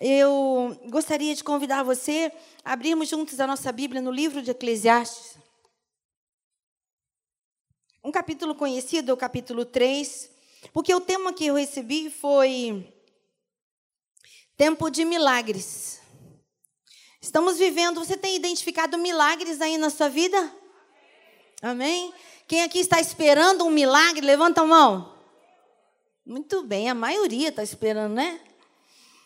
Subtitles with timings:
[0.00, 2.30] eu gostaria de convidar você
[2.64, 5.38] a abrirmos juntos a nossa Bíblia no livro de Eclesiastes.
[8.04, 10.30] Um capítulo conhecido, o capítulo 3,
[10.72, 12.92] porque o tema que eu recebi foi
[14.56, 16.00] Tempo de Milagres.
[17.20, 20.54] Estamos vivendo, você tem identificado milagres aí na sua vida?
[21.60, 22.12] Amém?
[22.46, 25.16] Quem aqui está esperando um milagre, levanta a mão.
[26.24, 28.45] Muito bem, a maioria está esperando, né?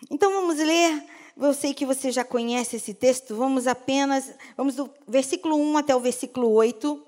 [0.09, 1.05] Então vamos ler.
[1.37, 3.35] Eu sei que você já conhece esse texto.
[3.35, 7.07] Vamos apenas, vamos do versículo 1 até o versículo 8.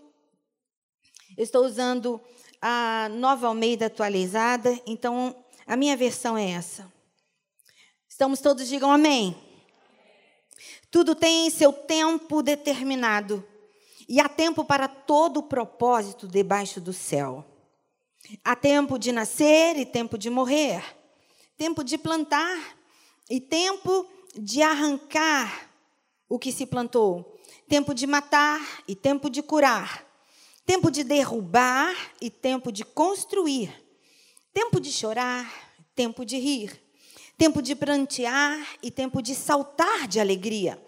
[1.37, 2.21] Eu estou usando
[2.61, 5.35] a nova Almeida atualizada, então
[5.67, 6.93] a minha versão é essa.
[8.09, 9.37] Estamos todos, digam amém.
[10.91, 13.43] Tudo tem seu tempo determinado,
[14.07, 17.45] e há tempo para todo o propósito debaixo do céu.
[18.45, 20.85] Há tempo de nascer e tempo de morrer,
[21.57, 22.82] tempo de plantar
[23.33, 24.07] e tempo
[24.39, 25.71] de arrancar
[26.29, 30.07] o que se plantou, tempo de matar e tempo de curar,
[30.67, 33.73] tempo de derrubar e tempo de construir,
[34.53, 35.51] tempo de chorar,
[35.95, 36.79] tempo de rir,
[37.39, 40.79] tempo de prantear e tempo de saltar de alegria,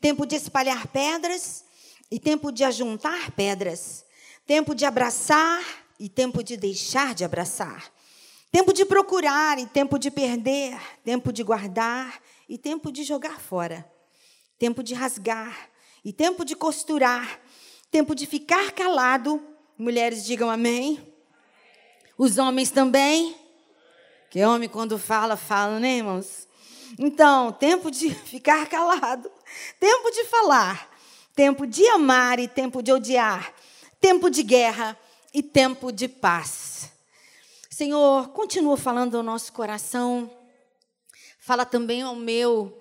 [0.00, 1.64] tempo de espalhar pedras
[2.10, 4.04] e tempo de ajuntar pedras,
[4.44, 5.62] tempo de abraçar
[6.00, 7.93] e tempo de deixar de abraçar
[8.54, 13.84] Tempo de procurar e tempo de perder, tempo de guardar e tempo de jogar fora,
[14.56, 15.68] tempo de rasgar
[16.04, 17.40] e tempo de costurar,
[17.90, 19.42] tempo de ficar calado.
[19.76, 21.04] Mulheres digam amém.
[22.16, 23.34] Os homens também.
[24.30, 26.46] Que homem, quando fala, fala, né, irmãos?
[26.96, 29.28] Então, tempo de ficar calado,
[29.80, 30.96] tempo de falar,
[31.34, 33.52] tempo de amar e tempo de odiar,
[34.00, 34.96] tempo de guerra
[35.32, 36.93] e tempo de paz.
[37.76, 40.30] Senhor, continua falando ao nosso coração,
[41.40, 42.80] fala também ao meu,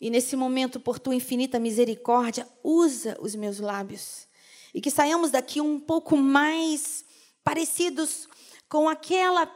[0.00, 4.26] e nesse momento, por tua infinita misericórdia, usa os meus lábios,
[4.74, 7.04] e que saiamos daqui um pouco mais
[7.44, 8.28] parecidos
[8.68, 9.48] com aquela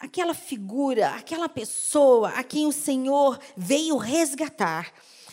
[0.00, 4.90] aquela figura, aquela pessoa a quem o Senhor veio resgatar.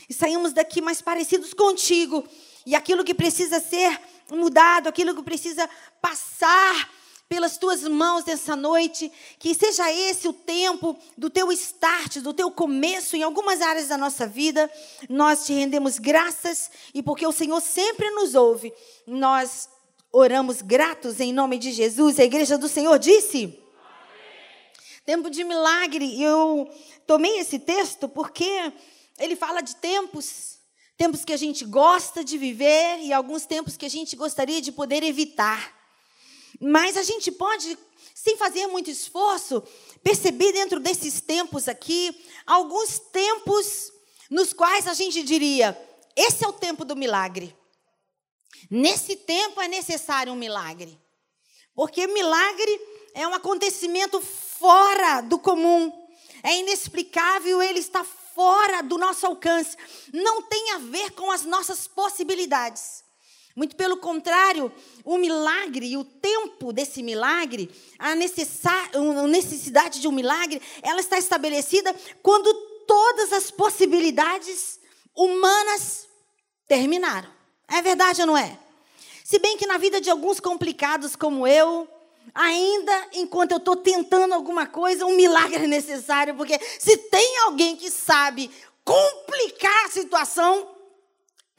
[0.10, 2.28] E saímos daqui mais parecidos contigo.
[2.66, 3.98] E aquilo que precisa ser
[4.30, 5.70] mudado, aquilo que precisa
[6.02, 6.99] passar
[7.30, 12.50] pelas tuas mãos nessa noite, que seja esse o tempo do teu start, do teu
[12.50, 14.70] começo em algumas áreas da nossa vida.
[15.08, 18.74] Nós te rendemos graças e porque o Senhor sempre nos ouve,
[19.06, 19.70] nós
[20.12, 22.20] oramos gratos em nome de Jesus.
[22.20, 23.58] A igreja do Senhor disse.
[25.06, 26.22] Tempo de milagre.
[26.22, 26.68] Eu
[27.06, 28.74] tomei esse texto porque
[29.20, 30.58] ele fala de tempos
[30.98, 34.70] tempos que a gente gosta de viver e alguns tempos que a gente gostaria de
[34.70, 35.79] poder evitar.
[36.60, 37.78] Mas a gente pode,
[38.14, 39.64] sem fazer muito esforço,
[40.04, 43.94] perceber dentro desses tempos aqui, alguns tempos
[44.30, 45.78] nos quais a gente diria:
[46.16, 47.56] esse é o tempo do milagre.
[48.70, 51.00] Nesse tempo é necessário um milagre.
[51.74, 52.82] Porque milagre
[53.14, 55.94] é um acontecimento fora do comum.
[56.44, 59.78] É inexplicável, ele está fora do nosso alcance.
[60.14, 63.04] Não tem a ver com as nossas possibilidades.
[63.56, 64.72] Muito pelo contrário,
[65.04, 71.94] o milagre e o tempo desse milagre, a necessidade de um milagre, ela está estabelecida
[72.22, 72.54] quando
[72.88, 74.80] todas as possibilidades
[75.16, 76.08] humanas
[76.68, 77.30] terminaram.
[77.68, 78.58] É verdade ou não é?
[79.24, 81.88] Se bem que na vida de alguns complicados como eu,
[82.34, 87.76] ainda enquanto eu estou tentando alguma coisa, um milagre é necessário, porque se tem alguém
[87.76, 88.50] que sabe
[88.84, 90.68] complicar a situação,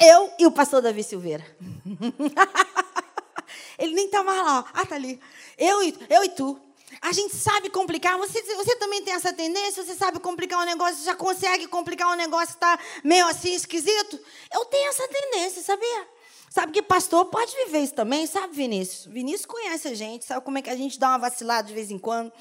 [0.01, 1.45] eu e o pastor Davi Silveira.
[3.79, 4.65] Ele nem estava lá.
[4.73, 5.21] Ah, tá ali.
[5.59, 6.59] Eu e, eu e tu.
[7.01, 8.19] A gente sabe complicar.
[8.19, 9.85] Você, você também tem essa tendência?
[9.85, 11.05] Você sabe complicar um negócio?
[11.05, 14.19] Já consegue complicar um negócio que está meio assim esquisito?
[14.53, 16.09] Eu tenho essa tendência, sabia?
[16.51, 19.07] Sabe que pastor pode viver isso também, sabe, Vinícius?
[19.07, 21.93] Vinícius conhece a gente, sabe como é que a gente dá uma vacilada de vez
[21.93, 22.33] em quando.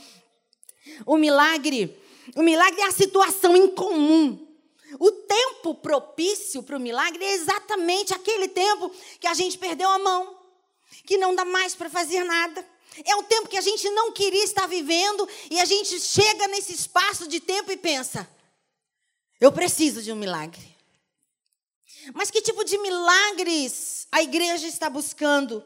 [1.05, 1.95] O milagre,
[2.35, 4.48] o milagre é a situação incomum
[4.97, 9.99] o tempo propício para o milagre é exatamente aquele tempo que a gente perdeu a
[9.99, 10.39] mão,
[11.05, 12.65] que não dá mais para fazer nada.
[13.05, 16.73] É um tempo que a gente não queria estar vivendo e a gente chega nesse
[16.73, 18.27] espaço de tempo e pensa:
[19.39, 20.75] eu preciso de um milagre.
[22.13, 25.63] Mas que tipo de milagres a igreja está buscando?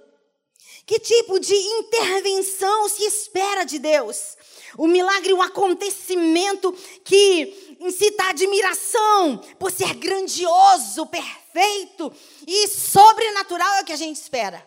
[0.85, 4.35] Que tipo de intervenção se espera de Deus?
[4.77, 6.71] O milagre é um acontecimento
[7.03, 12.11] que incita admiração por ser grandioso, perfeito
[12.47, 14.65] e sobrenatural é o que a gente espera,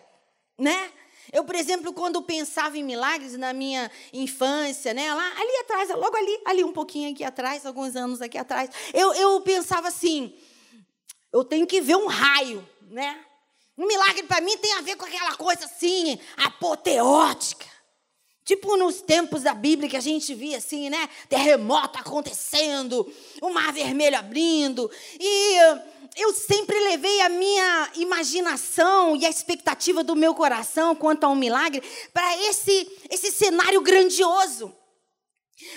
[0.57, 0.91] né?
[1.31, 6.15] Eu, por exemplo, quando pensava em milagres na minha infância, né, lá ali atrás, logo
[6.15, 10.33] ali, ali um pouquinho aqui atrás, alguns anos aqui atrás, eu, eu pensava assim:
[11.33, 13.25] eu tenho que ver um raio, né?
[13.77, 17.76] Um milagre para mim tem a ver com aquela coisa assim, apoteótica.
[18.47, 21.09] Tipo nos tempos da Bíblia que a gente via assim, né?
[21.27, 23.05] Terremoto acontecendo,
[23.41, 24.89] o mar vermelho abrindo.
[25.19, 25.57] E
[26.15, 31.35] eu sempre levei a minha imaginação e a expectativa do meu coração quanto a um
[31.35, 31.83] milagre
[32.13, 34.73] para esse, esse cenário grandioso.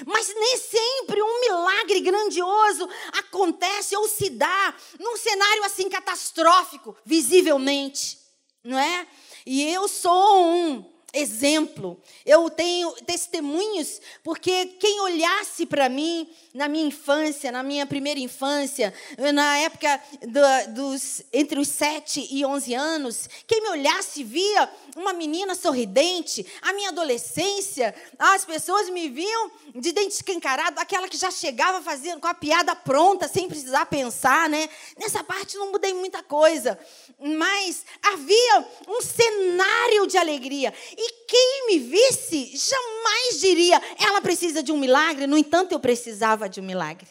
[0.06, 2.88] Mas nem sempre um milagre grandioso
[3.18, 8.16] acontece ou se dá num cenário assim catastrófico, visivelmente,
[8.62, 9.08] não é?
[9.44, 12.00] E eu sou um exemplo.
[12.24, 18.92] Eu tenho testemunhos, porque quem olhasse para mim na minha infância, na minha primeira infância,
[19.32, 25.12] na época do, dos entre os 7 e 11 anos, quem me olhasse via uma
[25.12, 31.30] menina sorridente, a minha adolescência, as pessoas me viam de dente escancarado, aquela que já
[31.30, 34.68] chegava fazendo com a piada pronta, sem precisar pensar, né?
[34.98, 36.78] Nessa parte não mudei muita coisa,
[37.18, 40.74] mas havia um cenário de alegria.
[41.02, 46.46] E quem me visse jamais diria, ela precisa de um milagre, no entanto eu precisava
[46.46, 47.08] de um milagre.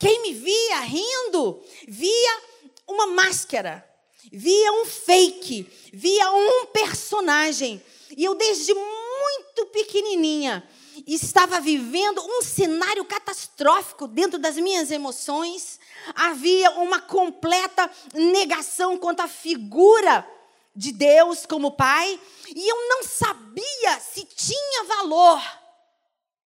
[0.00, 2.40] Quem me via rindo, via
[2.88, 3.88] uma máscara,
[4.32, 7.80] via um fake, via um personagem.
[8.16, 10.68] E eu, desde muito pequenininha,
[11.06, 15.78] estava vivendo um cenário catastrófico dentro das minhas emoções.
[16.16, 20.28] Havia uma completa negação quanto à figura
[20.74, 22.18] de Deus como Pai,
[22.54, 25.42] e eu não sabia se tinha valor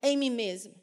[0.02, 0.80] em mim mesmo.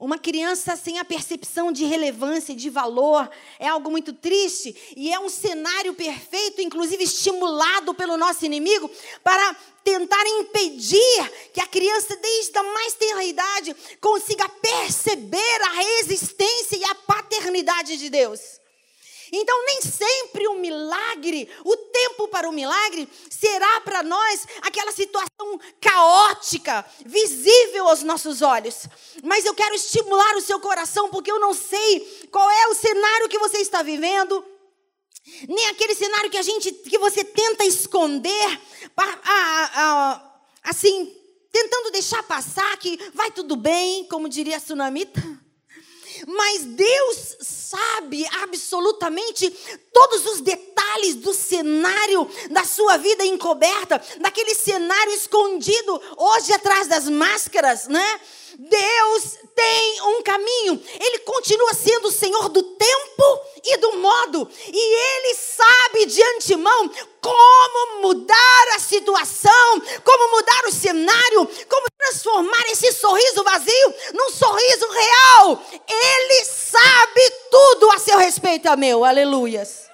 [0.00, 5.20] Uma criança sem a percepção de relevância de valor é algo muito triste e é
[5.20, 8.90] um cenário perfeito, inclusive estimulado pelo nosso inimigo,
[9.22, 9.54] para
[9.84, 16.84] tentar impedir que a criança, desde a mais tenra idade, consiga perceber a existência e
[16.84, 18.40] a paternidade de Deus.
[19.32, 25.60] Então, nem sempre o milagre, o tempo para o milagre, será para nós aquela situação
[25.80, 28.86] caótica, visível aos nossos olhos.
[29.22, 33.28] Mas eu quero estimular o seu coração, porque eu não sei qual é o cenário
[33.28, 34.44] que você está vivendo,
[35.48, 38.60] nem aquele cenário que a gente, que você tenta esconder,
[40.62, 41.16] assim,
[41.50, 45.45] tentando deixar passar que vai tudo bem, como diria a Sunamita.
[46.26, 49.48] Mas Deus sabe absolutamente
[49.92, 57.08] todos os detalhes do cenário da sua vida encoberta, daquele cenário escondido hoje atrás das
[57.08, 58.20] máscaras, né?
[58.58, 60.82] Deus tem um caminho.
[60.98, 64.48] Ele continua sendo o Senhor do tempo e do modo.
[64.66, 72.70] E Ele sabe de antemão como mudar a situação, como mudar o cenário, como transformar
[72.70, 75.62] esse sorriso vazio num sorriso real.
[75.88, 79.04] Ele sabe tudo a seu respeito, meu.
[79.04, 79.86] Aleluias.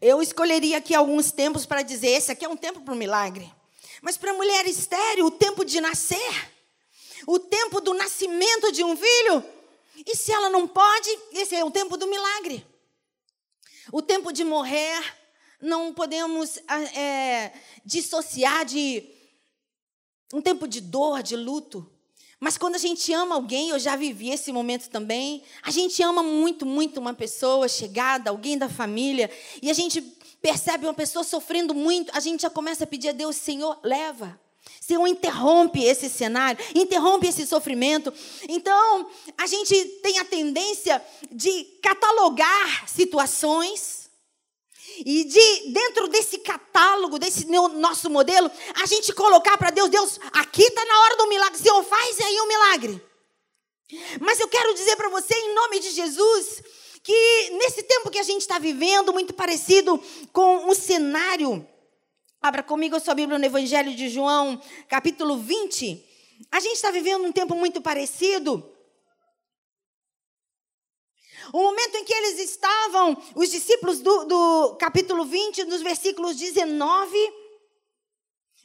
[0.00, 3.52] Eu escolheria aqui alguns tempos para dizer: esse aqui é um tempo para o milagre.
[4.02, 6.52] Mas para a mulher estéreo, o tempo de nascer,
[7.24, 9.44] o tempo do nascimento de um filho,
[10.04, 12.66] e se ela não pode, esse é o tempo do milagre.
[13.92, 15.00] O tempo de morrer,
[15.60, 16.58] não podemos
[16.96, 17.52] é,
[17.84, 19.08] dissociar de
[20.32, 21.88] um tempo de dor, de luto.
[22.40, 26.24] Mas quando a gente ama alguém, eu já vivi esse momento também, a gente ama
[26.24, 29.30] muito, muito uma pessoa chegada, alguém da família,
[29.62, 30.00] e a gente
[30.42, 34.38] percebe uma pessoa sofrendo muito, a gente já começa a pedir a Deus, Senhor, leva.
[34.80, 38.12] Senhor, interrompe esse cenário, interrompe esse sofrimento.
[38.48, 39.08] Então,
[39.38, 44.10] a gente tem a tendência de catalogar situações
[44.98, 50.62] e de, dentro desse catálogo, desse nosso modelo, a gente colocar para Deus: Deus, aqui
[50.62, 53.02] está na hora do milagre, Senhor, faz aí um milagre.
[54.20, 56.62] Mas eu quero dizer para você, em nome de Jesus,
[57.02, 60.00] que nesse tempo que a gente está vivendo, muito parecido
[60.32, 61.66] com o cenário.
[62.40, 66.04] Abra comigo a sua Bíblia no Evangelho de João, capítulo 20.
[66.50, 68.68] A gente está vivendo um tempo muito parecido.
[71.52, 77.16] O momento em que eles estavam, os discípulos do, do capítulo 20, nos versículos 19.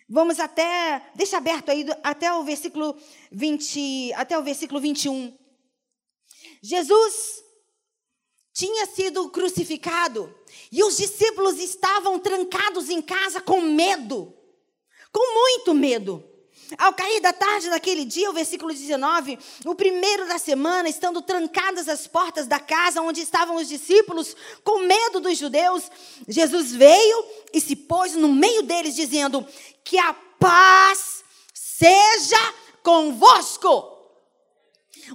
[0.09, 2.95] Vamos até, deixa aberto aí, até o versículo
[3.31, 5.37] 20, até o versículo 21.
[6.61, 7.46] Jesus
[8.57, 10.33] tinha sido crucificado
[10.71, 14.33] e os discípulos estavam trancados em casa com medo,
[15.11, 16.23] com muito medo.
[16.75, 21.87] Ao cair da tarde daquele dia, o versículo 19, o primeiro da semana, estando trancadas
[21.87, 25.91] as portas da casa onde estavam os discípulos, com medo dos judeus,
[26.27, 29.45] Jesus veio e se pôs no meio deles, dizendo:
[29.83, 31.23] Que a paz
[31.53, 33.96] seja convosco.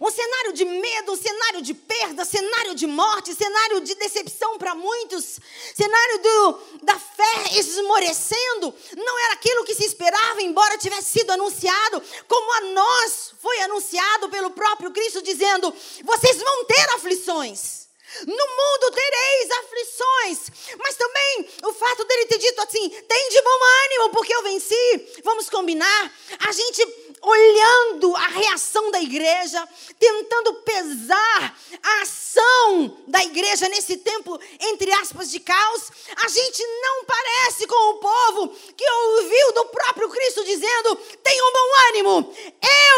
[0.00, 4.74] Um cenário de medo, um cenário de perda, cenário de morte, cenário de decepção para
[4.74, 5.38] muitos,
[5.74, 8.74] cenário do, da fé esmorecendo.
[8.96, 14.28] Não era aquilo que se esperava, embora tivesse sido anunciado, como a nós foi anunciado
[14.28, 17.82] pelo próprio Cristo, dizendo: vocês vão ter aflições.
[18.26, 23.58] No mundo tereis aflições, mas também o fato dele ter dito assim: tem de bom
[23.84, 25.20] ânimo, porque eu venci.
[25.24, 26.12] Vamos combinar?
[26.40, 26.86] A gente
[27.22, 29.66] olhando a reação da igreja,
[29.98, 35.82] tentando pesar a ação da igreja nesse tempo, entre aspas, de caos,
[36.16, 41.68] a gente não parece com o povo que ouviu do próprio Cristo dizendo: tenham bom
[41.90, 42.36] ânimo,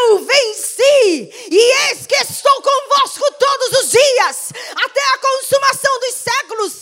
[0.01, 6.73] eu venci, e eis que estou convosco todos os dias, até a consumação dos séculos.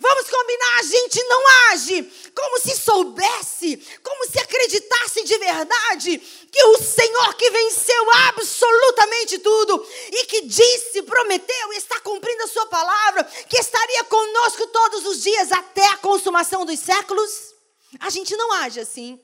[0.00, 2.10] Vamos combinar, a gente não age
[2.40, 9.86] como se soubesse, como se acreditasse de verdade que o Senhor que venceu absolutamente tudo
[10.10, 15.22] e que disse, prometeu e está cumprindo a sua palavra, que estaria conosco todos os
[15.22, 17.54] dias até a consumação dos séculos.
[18.00, 19.20] A gente não age assim.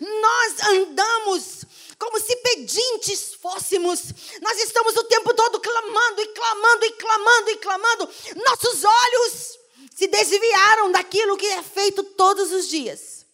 [0.00, 1.64] Nós andamos
[1.98, 4.00] como se pedintes fôssemos.
[4.40, 8.08] Nós estamos o tempo todo clamando e clamando e clamando e clamando.
[8.36, 9.57] Nossos olhos
[9.98, 13.26] se desviaram daquilo que é feito todos os dias.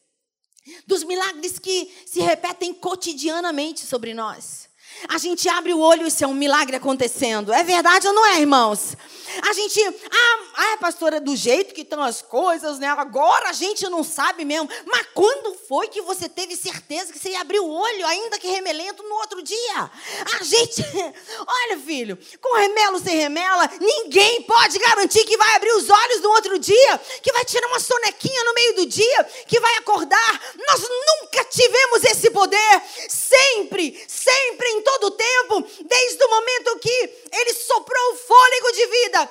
[0.86, 4.70] Dos milagres que se repetem cotidianamente sobre nós.
[5.06, 7.52] A gente abre o olho e isso é um milagre acontecendo.
[7.52, 8.96] É verdade ou não é, irmãos?
[9.42, 12.86] A gente, ah, ah, pastora, do jeito que estão as coisas, né?
[12.88, 14.68] Agora a gente não sabe mesmo.
[14.86, 18.48] Mas quando foi que você teve certeza que você ia abrir o olho, ainda que
[18.48, 19.90] remelento, no outro dia?
[20.38, 20.82] A gente,
[21.46, 26.30] olha, filho, com remelo sem remela, ninguém pode garantir que vai abrir os olhos no
[26.30, 30.42] outro dia, que vai tirar uma sonequinha no meio do dia, que vai acordar.
[30.66, 32.82] Nós nunca tivemos esse poder.
[33.08, 38.86] Sempre, sempre, em todo o tempo, desde o momento que ele soprou o fôlego de
[38.86, 39.23] vida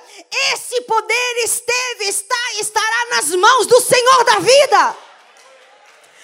[0.53, 4.97] esse poder esteve, está e estará nas mãos do Senhor da vida.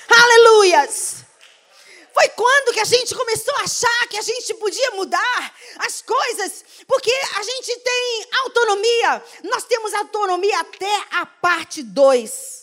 [0.09, 1.17] Aleluias.
[2.13, 6.65] Foi quando que a gente começou a achar que a gente podia mudar as coisas,
[6.87, 9.23] porque a gente tem autonomia.
[9.43, 12.58] Nós temos autonomia até a parte 2.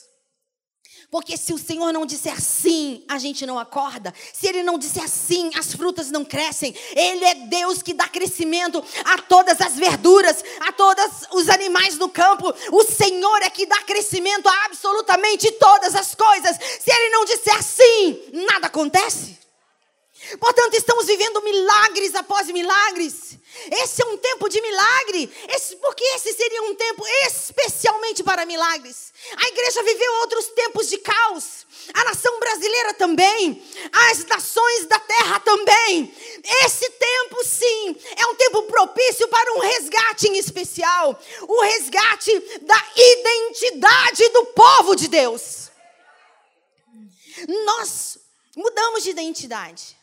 [1.17, 4.13] Porque se o Senhor não disser sim, a gente não acorda.
[4.35, 6.75] Se Ele não disser sim, as frutas não crescem.
[6.95, 12.07] Ele é Deus que dá crescimento a todas as verduras, a todos os animais do
[12.07, 12.53] campo.
[12.71, 16.55] O Senhor é que dá crescimento a absolutamente todas as coisas.
[16.81, 19.46] Se Ele não disser sim, nada acontece.
[20.39, 23.39] Portanto, estamos vivendo milagres após milagres.
[23.71, 29.13] Esse é um tempo de milagre, esse, porque esse seria um tempo especialmente para milagres.
[29.37, 33.63] A igreja viveu outros tempos de caos, a nação brasileira também,
[34.11, 36.15] as nações da terra também.
[36.65, 42.85] Esse tempo, sim, é um tempo propício para um resgate em especial o resgate da
[42.95, 45.71] identidade do povo de Deus.
[47.65, 48.19] Nós
[48.55, 49.97] mudamos de identidade.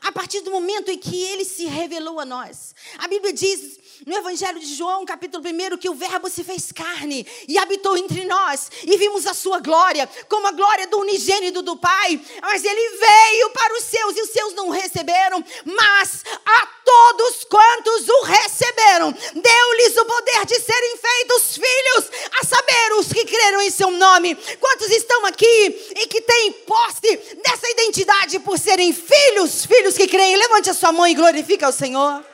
[0.00, 2.74] A partir do momento em que ele se revelou a nós.
[2.98, 7.26] A Bíblia diz no Evangelho de João, capítulo 1, que o Verbo se fez carne
[7.46, 11.76] e habitou entre nós, e vimos a sua glória, como a glória do unigênito do
[11.76, 12.20] Pai.
[12.42, 18.08] Mas ele veio para os seus, e os seus não receberam, mas a todos quantos
[18.08, 23.70] o receberam, deu-lhes o poder de serem feitos filhos, a saber, os que creram em
[23.70, 24.34] seu nome.
[24.60, 30.36] Quantos estão aqui e que têm posse dessa identidade por serem filhos, filhos que creem?
[30.36, 32.24] Levante a sua mão e glorifique ao Senhor.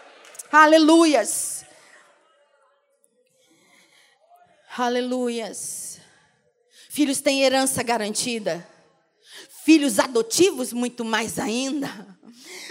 [0.52, 1.64] Aleluias.
[4.78, 5.98] Aleluias.
[6.88, 8.64] Filhos têm herança garantida.
[9.64, 12.18] Filhos adotivos, muito mais ainda.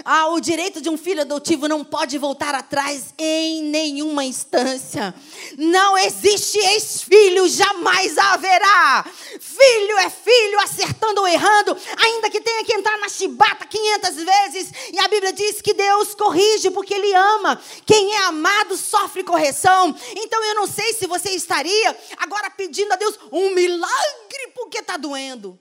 [0.06, 5.14] Ah, o direito de um filho adotivo não pode voltar atrás em nenhuma instância.
[5.58, 9.06] Não existe ex-filho, jamais haverá.
[9.40, 14.72] Filho é filho, acertando ou errando, ainda que tenha que entrar na chibata 500 vezes.
[14.94, 17.62] E a Bíblia diz que Deus corrige porque Ele ama.
[17.86, 19.94] Quem é amado sofre correção.
[20.16, 24.96] Então eu não sei se você estaria agora pedindo a Deus um milagre porque está
[24.96, 25.60] doendo.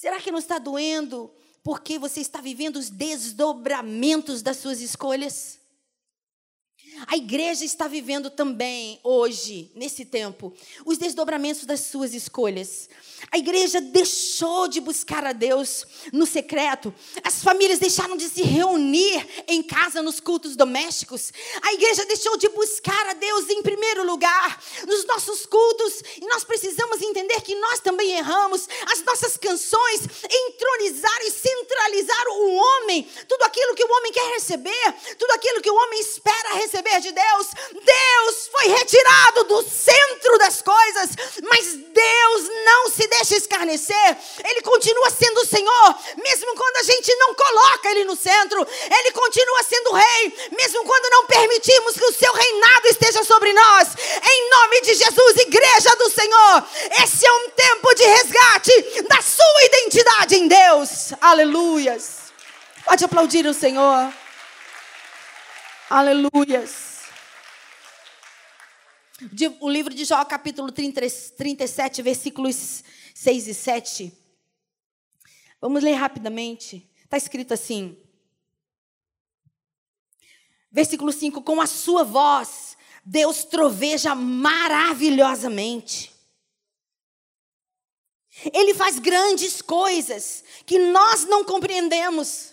[0.00, 1.28] Será que não está doendo
[1.60, 5.58] porque você está vivendo os desdobramentos das suas escolhas.
[7.06, 10.52] A igreja está vivendo também, hoje, nesse tempo,
[10.84, 12.88] os desdobramentos das suas escolhas.
[13.30, 16.94] A igreja deixou de buscar a Deus no secreto.
[17.22, 21.32] As famílias deixaram de se reunir em casa nos cultos domésticos.
[21.62, 24.62] A igreja deixou de buscar a Deus em primeiro lugar
[25.18, 26.02] nossos cultos.
[26.20, 28.68] E nós precisamos entender que nós também erramos.
[28.92, 33.02] As nossas canções entronizaram e centralizaram o homem.
[33.28, 37.10] Tudo aquilo que o homem quer receber, tudo aquilo que o homem espera receber de
[37.10, 37.46] Deus.
[37.72, 41.10] Deus foi retirado do centro das coisas,
[41.42, 47.14] mas Deus não se deixa escarnecer, Ele continua sendo o Senhor, mesmo quando a gente
[47.16, 48.66] não coloca Ele no centro,
[48.98, 53.88] Ele continua sendo Rei, mesmo quando não permitimos que o Seu reinado esteja sobre nós.
[54.68, 56.68] Nome de Jesus, Igreja do Senhor,
[57.02, 61.14] esse é um tempo de resgate da sua identidade em Deus.
[61.22, 62.34] Aleluias.
[62.84, 64.12] Pode aplaudir o Senhor.
[65.88, 66.98] Aleluias.
[69.58, 71.00] O livro de Jó, capítulo 30,
[71.38, 72.84] 37, versículos
[73.14, 74.12] 6 e 7.
[75.62, 76.86] Vamos ler rapidamente.
[77.04, 77.96] Está escrito assim.
[80.70, 82.67] Versículo 5: Com a sua voz,
[83.10, 86.12] Deus troveja maravilhosamente.
[88.52, 92.52] Ele faz grandes coisas que nós não compreendemos.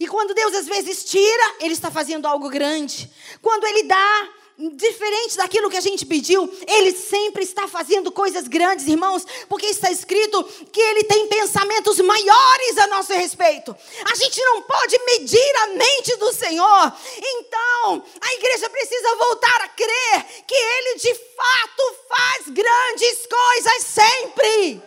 [0.00, 3.10] E quando Deus às vezes tira, Ele está fazendo algo grande.
[3.42, 8.86] Quando Ele dá, diferente daquilo que a gente pediu, Ele sempre está fazendo coisas grandes,
[8.86, 13.76] irmãos, porque está escrito que Ele tem pensamentos maiores a nosso respeito.
[14.10, 16.92] A gente não pode medir a mente do Senhor.
[17.18, 24.82] Então, a igreja precisa voltar a crer que Ele de fato faz grandes coisas sempre.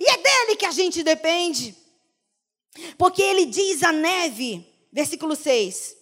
[0.00, 1.74] E é dele que a gente depende.
[2.96, 5.97] Porque Ele diz a neve, versículo 6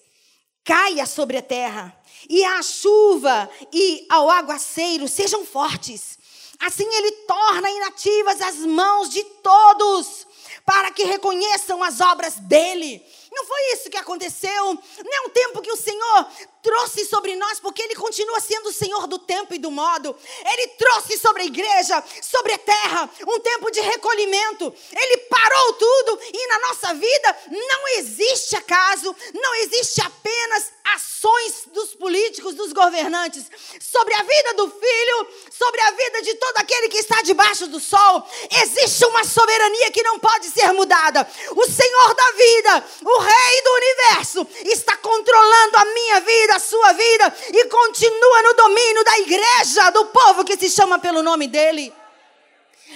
[0.67, 1.97] caia sobre a terra,
[2.29, 6.19] e a chuva e ao aguaceiro sejam fortes.
[6.59, 10.27] Assim ele torna inativas as mãos de todos,
[10.65, 13.01] para que reconheçam as obras dele.
[13.31, 14.65] Não foi isso que aconteceu.
[14.65, 16.27] Não é um tempo que o Senhor
[16.67, 20.17] trouxe sobre nós, porque Ele continua sendo o Senhor do tempo e do modo.
[20.53, 24.75] Ele trouxe sobre a igreja, sobre a terra, um tempo de recolhimento.
[24.91, 31.95] Ele parou tudo e na nossa vida não existe acaso, não existe apenas ações dos
[31.95, 33.45] políticos, dos governantes.
[33.81, 37.79] Sobre a vida do filho, sobre a vida de todo aquele que está debaixo do
[37.79, 38.29] sol,
[38.63, 41.29] existe uma soberania que não pode ser mudada.
[41.53, 46.93] O Senhor da vida, o Rei do universo, está controlando a minha vida a sua
[46.93, 51.93] vida e continua no domínio da igreja, do povo que se chama pelo nome dele.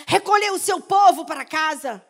[0.07, 2.05] Recolheu o seu povo para casa.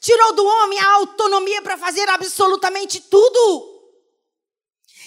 [0.00, 3.78] Tirou do homem a autonomia para fazer absolutamente tudo.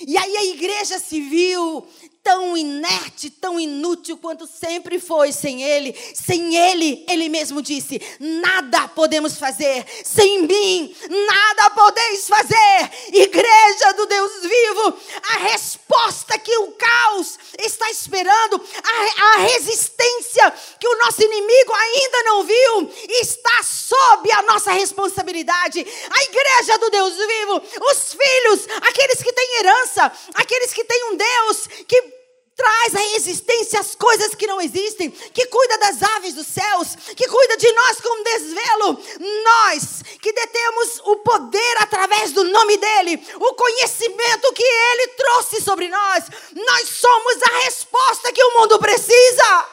[0.08, 1.88] E aí a igreja civil
[2.24, 5.96] tão inerte, tão inútil quanto sempre foi sem Ele.
[6.14, 9.86] Sem Ele, Ele mesmo disse: nada podemos fazer.
[10.04, 12.92] Sem mim, nada podeis fazer.
[13.12, 20.88] Igreja do Deus vivo, a resposta que o caos está esperando, a, a resistência que
[20.88, 25.86] o nosso inimigo ainda não viu, está sob a nossa responsabilidade.
[26.10, 31.16] A igreja do Deus vivo, os filhos, aqueles que têm herança, aqueles que têm um
[31.16, 32.21] Deus que
[32.56, 37.28] traz à existência as coisas que não existem, que cuida das aves dos céus, que
[37.28, 39.00] cuida de nós com desvelo.
[39.44, 45.88] Nós que detemos o poder através do nome dele, o conhecimento que ele trouxe sobre
[45.88, 49.68] nós, nós somos a resposta que o mundo precisa.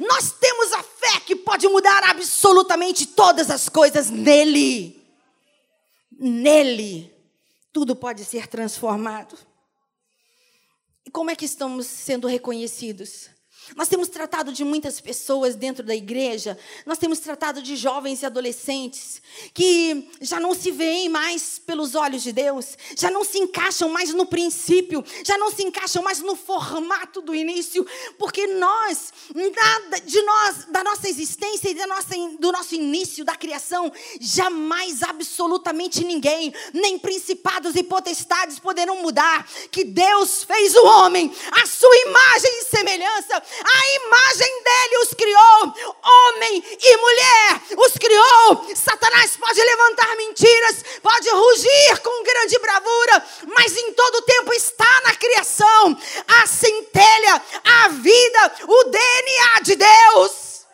[0.00, 5.02] Nós temos a fé que pode mudar absolutamente todas as coisas nele.
[6.18, 7.12] Nele,
[7.72, 9.36] tudo pode ser transformado.
[11.04, 13.28] E como é que estamos sendo reconhecidos?
[13.76, 18.26] Nós temos tratado de muitas pessoas dentro da igreja, nós temos tratado de jovens e
[18.26, 19.22] adolescentes
[19.54, 24.12] que já não se veem mais pelos olhos de Deus, já não se encaixam mais
[24.12, 27.86] no princípio, já não se encaixam mais no formato do início,
[28.18, 33.36] porque nós, nada de nós, da nossa existência e da nossa, do nosso início da
[33.36, 41.32] criação, jamais absolutamente ninguém, nem principados e potestades poderão mudar que Deus fez o homem,
[41.52, 48.66] a sua imagem e semelhança a imagem dele os criou, homem e mulher os criou.
[48.74, 55.14] Satanás pode levantar mentiras, pode rugir com grande bravura, mas em todo tempo está na
[55.14, 55.98] criação
[56.28, 60.66] a centelha, a vida, o DNA de Deus.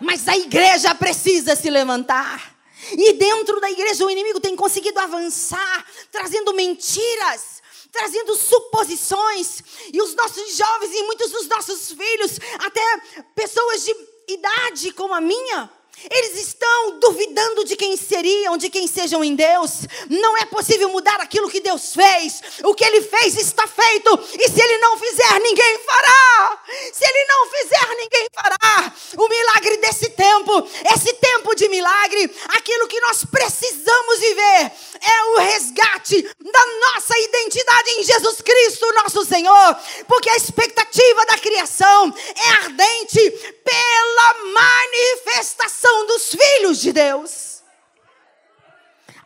[0.00, 2.54] Mas a igreja precisa se levantar.
[2.92, 7.59] E dentro da igreja o inimigo tem conseguido avançar, trazendo mentiras,
[7.90, 9.62] trazendo suposições.
[9.92, 13.02] E os nossos jovens e muitos dos nossos filhos, até
[13.34, 13.94] pessoas de
[14.28, 15.70] idade como a minha,
[16.08, 19.80] eles estão duvidando de quem seriam, de quem sejam em Deus.
[20.08, 22.40] Não é possível mudar aquilo que Deus fez.
[22.64, 24.18] O que Ele fez está feito.
[24.38, 26.62] E se Ele não fizer, ninguém fará.
[26.92, 28.94] Se Ele não fizer, ninguém fará.
[29.18, 34.72] O milagre desse tempo, esse tempo de milagre, aquilo que nós precisamos viver
[35.02, 39.76] é o resgate da nossa identidade em Jesus Cristo, nosso Senhor.
[40.08, 43.30] Porque a expectativa da criação é ardente
[43.64, 47.62] pela manifestação dos filhos de Deus.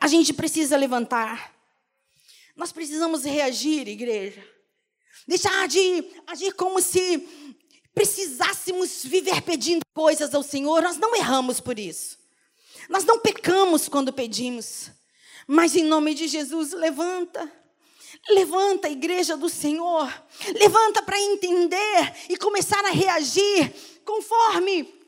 [0.01, 1.55] A gente precisa levantar.
[2.57, 4.47] Nós precisamos reagir, igreja.
[5.27, 7.27] Deixar de agir como se
[7.95, 10.83] precisássemos viver pedindo coisas ao Senhor.
[10.83, 12.19] Nós não erramos por isso.
[12.89, 14.91] Nós não pecamos quando pedimos.
[15.47, 17.51] Mas em nome de Jesus, levanta.
[18.31, 20.13] Levanta a igreja do Senhor.
[20.55, 23.73] Levanta para entender e começar a reagir
[24.05, 25.04] conforme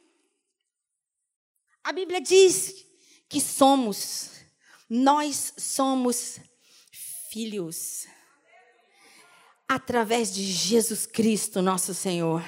[1.86, 2.84] a Bíblia diz
[3.28, 4.30] que somos,
[4.90, 6.40] nós somos
[7.30, 8.08] filhos
[9.68, 12.42] através de Jesus Cristo, nosso Senhor.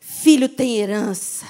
[0.00, 1.44] Filho tem herança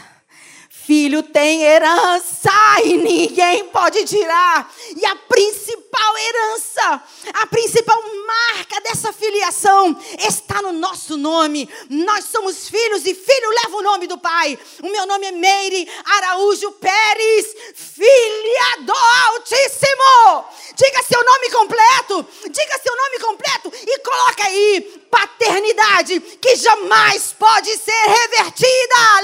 [0.86, 2.52] filho tem herança
[2.84, 4.72] e ninguém pode tirar.
[4.96, 7.02] E a principal herança,
[7.34, 11.68] a principal marca dessa filiação está no nosso nome.
[11.90, 14.56] Nós somos filhos e filho leva o nome do Pai.
[14.82, 20.44] O meu nome é Meire Araújo Pérez, filha do Altíssimo.
[20.76, 27.76] Diga seu nome completo, diga seu nome completo e coloca aí paternidade que jamais pode
[27.76, 29.15] ser revertida.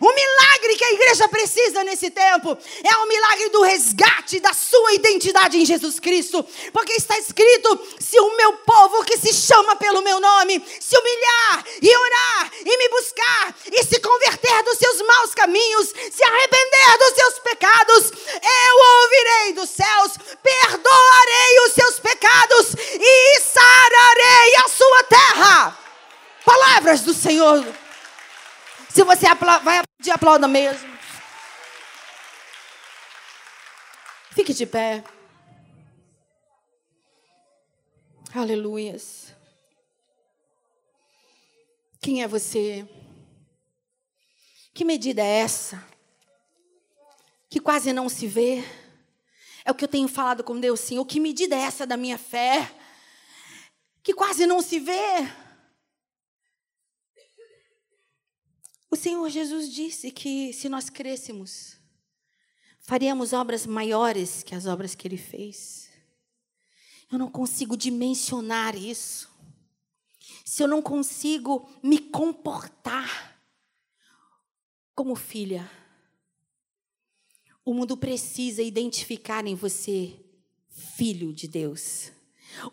[0.00, 4.92] O milagre que a igreja precisa nesse tempo é o milagre do resgate da sua
[4.92, 6.44] identidade em Jesus Cristo.
[6.72, 11.64] Porque está escrito: se o meu povo que se chama pelo meu nome se humilhar
[11.80, 17.14] e orar e me buscar e se converter dos seus maus caminhos, se arrepender dos
[17.14, 25.78] seus pecados, eu ouvirei dos céus, perdoarei os seus pecados e sararei a sua terra.
[26.44, 27.85] Palavras do Senhor.
[28.96, 29.26] Se você
[29.62, 30.88] vai aplaudir, aplauda mesmo.
[34.30, 35.04] Fique de pé.
[38.34, 39.34] Aleluias.
[42.00, 42.88] Quem é você?
[44.72, 45.86] Que medida é essa?
[47.50, 48.64] Que quase não se vê.
[49.62, 51.04] É o que eu tenho falado com Deus, Senhor.
[51.04, 52.74] Que medida é essa da minha fé?
[54.02, 55.45] Que quase não se vê.
[58.96, 61.76] O Senhor Jesus disse que se nós crescêssemos,
[62.80, 65.90] faríamos obras maiores que as obras que ele fez.
[67.12, 69.30] Eu não consigo dimensionar isso.
[70.46, 73.38] Se eu não consigo me comportar
[74.94, 75.70] como filha,
[77.66, 80.18] o mundo precisa identificar em você
[80.70, 82.12] filho de Deus.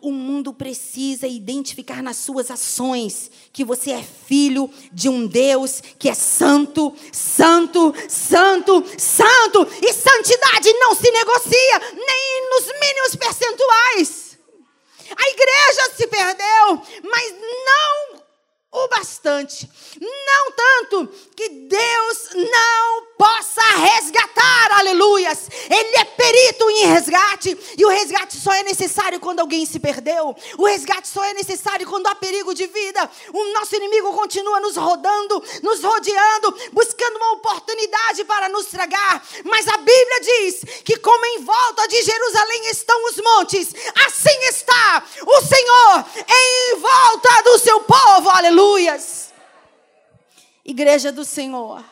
[0.00, 6.08] O mundo precisa identificar nas suas ações que você é filho de um Deus que
[6.08, 9.68] é santo, santo, santo, santo.
[9.82, 14.38] E santidade não se negocia nem nos mínimos percentuais.
[15.16, 17.34] A igreja se perdeu, mas
[17.66, 18.24] não
[18.72, 19.13] o bastante.
[20.00, 25.48] Não tanto que Deus não possa resgatar, aleluias.
[25.70, 30.34] Ele é perito em resgate, e o resgate só é necessário quando alguém se perdeu.
[30.58, 33.10] O resgate só é necessário quando há perigo de vida.
[33.32, 39.26] O nosso inimigo continua nos rodando, nos rodeando, buscando uma oportunidade para nos tragar.
[39.44, 43.74] Mas a Bíblia diz que, como em volta de Jerusalém estão os montes,
[44.06, 49.13] assim está o Senhor em volta do seu povo, aleluia aleluias.
[50.64, 51.84] Igreja do Senhor,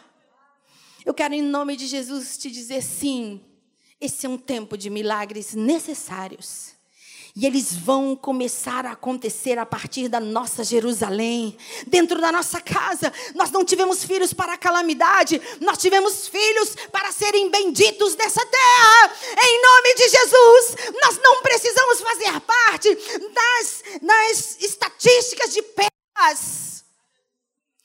[1.05, 3.39] eu quero em nome de Jesus te dizer sim,
[4.01, 6.73] esse é um tempo de milagres necessários.
[7.37, 11.57] E eles vão começar a acontecer a partir da nossa Jerusalém,
[11.87, 13.13] dentro da nossa casa.
[13.35, 19.15] Nós não tivemos filhos para a calamidade, nós tivemos filhos para serem benditos nessa terra.
[19.43, 25.63] Em nome de Jesus, nós não precisamos fazer parte das, das estatísticas de
[26.15, 26.72] paz.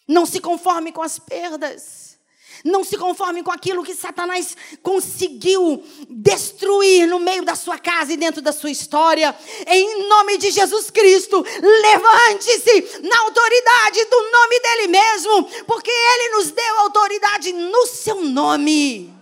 [0.08, 2.17] Não se conforme com as perdas.
[2.63, 8.17] Não se conforme com aquilo que Satanás conseguiu destruir no meio da sua casa e
[8.17, 9.36] dentro da sua história.
[9.67, 16.52] Em nome de Jesus Cristo, levante-se na autoridade do nome dele mesmo, porque ele nos
[16.52, 19.13] deu autoridade no seu nome.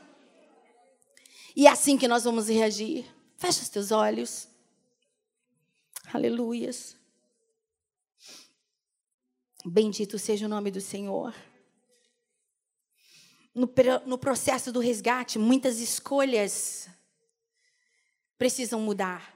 [1.55, 3.05] E é assim que nós vamos reagir.
[3.37, 4.47] Fecha os teus olhos.
[6.13, 6.94] Aleluias.
[9.67, 11.33] Bendito seja o nome do Senhor.
[13.53, 13.67] No,
[14.05, 16.87] no processo do resgate, muitas escolhas
[18.37, 19.33] precisam mudar.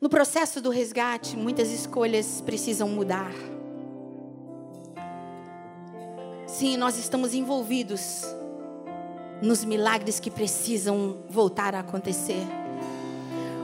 [0.00, 3.32] No processo do resgate, muitas escolhas precisam mudar.
[6.46, 8.22] Sim, nós estamos envolvidos
[9.44, 12.42] nos milagres que precisam voltar a acontecer.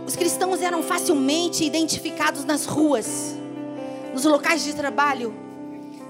[0.07, 3.35] Os cristãos eram facilmente identificados nas ruas,
[4.13, 5.35] nos locais de trabalho,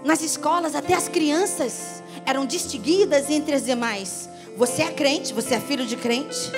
[0.05, 4.29] nas escolas, até as crianças eram distinguidas entre as demais.
[4.57, 6.51] Você é crente, você é filho de crente.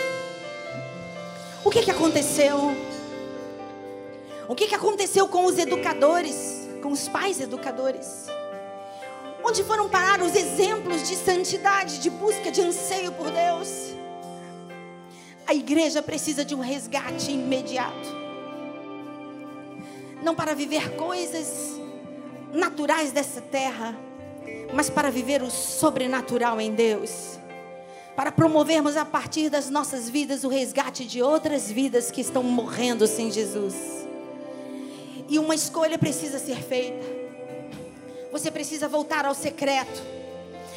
[1.65, 2.75] O que, que aconteceu?
[4.49, 8.27] O que, que aconteceu com os educadores, com os pais educadores?
[9.45, 13.93] Onde foram parar os exemplos de santidade, de busca, de anseio por Deus?
[15.47, 18.23] A igreja precisa de um resgate imediato.
[20.23, 21.81] Não para viver coisas
[22.53, 23.99] naturais dessa terra,
[24.73, 27.39] mas para viver o sobrenatural em Deus.
[28.15, 33.07] Para promovermos a partir das nossas vidas o resgate de outras vidas que estão morrendo
[33.07, 33.75] sem Jesus.
[35.29, 37.22] E uma escolha precisa ser feita.
[38.33, 40.03] Você precisa voltar ao secreto.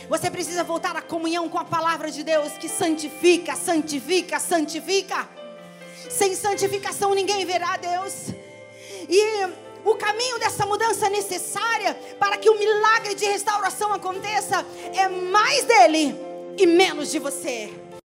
[0.09, 5.27] Você precisa voltar à comunhão com a palavra de Deus que santifica, santifica, santifica.
[6.09, 8.27] Sem santificação ninguém verá Deus.
[9.07, 9.47] E
[9.85, 16.13] o caminho dessa mudança necessária para que o milagre de restauração aconteça é mais dele
[16.57, 17.73] e menos de você.